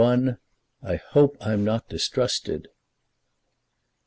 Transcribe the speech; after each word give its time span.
"I 0.81 0.95
HOPE 0.95 1.37
I'M 1.45 1.63
NOT 1.63 1.87
DISTRUSTED." 1.87 2.69